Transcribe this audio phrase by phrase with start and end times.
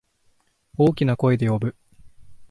[0.79, 1.75] 大きな声で呼ぶ。